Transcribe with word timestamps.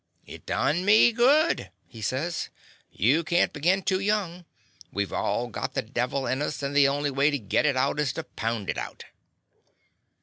"It 0.25 0.47
done 0.47 0.83
me 0.83 1.11
good," 1.11 1.69
he 1.87 2.01
says. 2.01 2.49
"You 2.91 3.23
can't 3.23 3.53
begin 3.53 3.83
too 3.83 3.99
young. 3.99 4.45
We 4.91 5.05
've 5.05 5.13
all 5.13 5.47
got 5.47 5.75
the 5.75 5.83
devil 5.83 6.25
in 6.25 6.41
us, 6.41 6.63
and 6.63 6.75
the 6.75 6.87
only 6.87 7.11
way 7.11 7.29
to 7.29 7.37
git 7.37 7.67
it 7.67 7.77
out 7.77 7.99
is 7.99 8.11
to 8.13 8.23
pound 8.23 8.67
it 8.71 8.79
out." 8.79 9.03